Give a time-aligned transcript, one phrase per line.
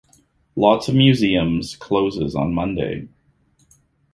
[0.55, 3.07] Lots of museums closes on Monday.